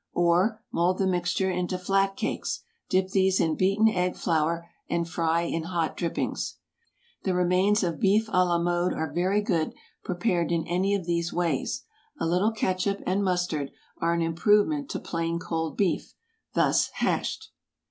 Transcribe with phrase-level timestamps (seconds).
[0.15, 5.41] Or, mould the mixture into flat cakes; dip these in beaten egg flour, and fry
[5.43, 6.55] in hot drippings.
[7.21, 11.31] The remains of beef à la mode are very good prepared in any of these
[11.31, 11.83] ways.
[12.19, 16.15] A little catsup and mustard are an improvement to plain cold beef,
[16.55, 17.51] thus hashed.